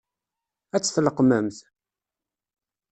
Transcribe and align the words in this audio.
Ad 0.75 0.81
t-tleqqmemt? 0.83 1.57